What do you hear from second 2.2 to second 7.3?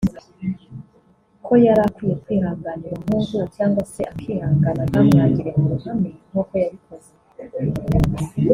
kwihanganira umuhungu cyangwa se akihangana ntamwangire mu ruhamwe nk’uko yabikoze